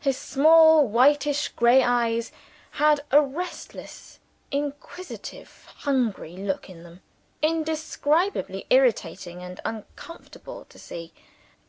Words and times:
His 0.00 0.16
small 0.18 0.88
whitish 0.88 1.46
grey 1.50 1.84
eyes 1.84 2.32
had 2.82 3.04
a 3.12 3.22
restless, 3.22 4.18
inquisitive, 4.50 5.66
hungry 5.84 6.36
look 6.36 6.68
in 6.68 6.82
them, 6.82 7.00
indescribably 7.42 8.66
irritating 8.70 9.40
and 9.40 9.60
uncomfortable 9.64 10.64
to 10.64 10.80
see. 10.80 11.12